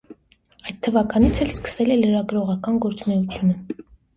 [0.69, 3.83] Այդ թվականից էլ սկսել է լրագրողական գործունեությունը։